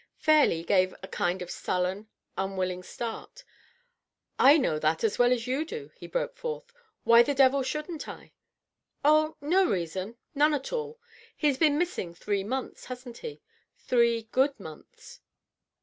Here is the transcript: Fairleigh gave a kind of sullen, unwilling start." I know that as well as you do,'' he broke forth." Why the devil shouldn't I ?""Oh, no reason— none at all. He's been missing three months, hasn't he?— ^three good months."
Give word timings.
Fairleigh 0.17 0.63
gave 0.63 0.95
a 1.03 1.07
kind 1.07 1.43
of 1.43 1.51
sullen, 1.51 2.09
unwilling 2.35 2.81
start." 2.81 3.43
I 4.49 4.57
know 4.57 4.79
that 4.79 5.03
as 5.03 5.19
well 5.19 5.31
as 5.31 5.45
you 5.45 5.63
do,'' 5.63 5.91
he 5.95 6.07
broke 6.07 6.35
forth." 6.35 6.73
Why 7.03 7.21
the 7.21 7.35
devil 7.35 7.61
shouldn't 7.61 8.07
I 8.09 8.31
?""Oh, 9.05 9.37
no 9.41 9.69
reason— 9.69 10.17
none 10.33 10.55
at 10.55 10.73
all. 10.73 10.99
He's 11.37 11.59
been 11.59 11.77
missing 11.77 12.15
three 12.15 12.43
months, 12.43 12.85
hasn't 12.85 13.19
he?— 13.19 13.41
^three 13.87 14.27
good 14.31 14.59
months." 14.59 15.21